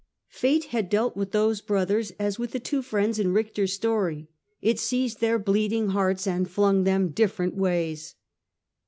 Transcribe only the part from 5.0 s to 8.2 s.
their bleeding hearts, and flung them different ways.